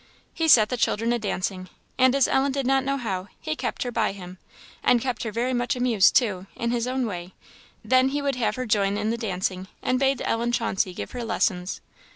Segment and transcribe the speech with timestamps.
[0.33, 1.69] He set the children a dancing,
[1.99, 4.39] and as Ellen did not know how, he kept her by him,
[4.81, 7.35] and kept her very much amused, too, in his own way;
[7.85, 11.23] then he would have her join in the dancing, and bade Ellen Chauncey give her
[11.23, 11.81] lessons.